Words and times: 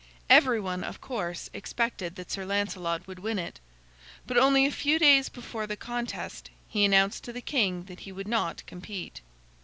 Everyone, 0.31 0.83
of 0.83 0.99
course, 0.99 1.51
expected 1.53 2.15
that 2.15 2.31
Sir 2.31 2.43
Lancelot 2.43 3.05
would 3.05 3.19
win 3.19 3.37
it, 3.37 3.59
but 4.25 4.35
only 4.35 4.65
a 4.65 4.71
few 4.71 4.97
days 4.97 5.29
before 5.29 5.67
the 5.67 5.77
contest 5.77 6.49
he 6.67 6.83
announced 6.83 7.23
to 7.25 7.31
the 7.31 7.39
king 7.39 7.83
that 7.83 7.99
he 7.99 8.11
would 8.11 8.27
not 8.27 8.65
compete. 8.65 9.21